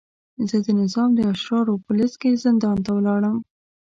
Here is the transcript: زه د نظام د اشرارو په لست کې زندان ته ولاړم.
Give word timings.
زه 0.49 0.57
د 0.65 0.67
نظام 0.81 1.09
د 1.15 1.19
اشرارو 1.33 1.81
په 1.85 1.91
لست 1.99 2.15
کې 2.21 2.41
زندان 2.45 2.77
ته 2.85 2.91
ولاړم. 2.97 3.37